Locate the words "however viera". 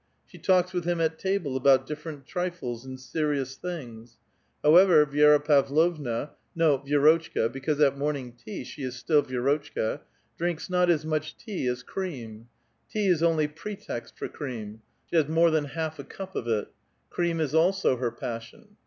4.63-5.47